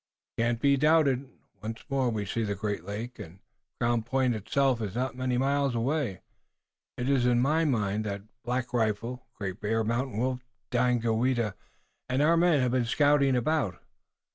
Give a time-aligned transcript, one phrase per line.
[0.35, 1.29] "It cannot be doubted.
[1.61, 3.37] Once more we see the great lake, and
[3.79, 6.21] Crown Point itself is not so many miles away.
[6.97, 10.39] It is in my mind that Black Rifle, Great Bear, Mountain Wolf,
[10.71, 11.53] Daganoweda
[12.09, 13.79] and our men have been scouting about it."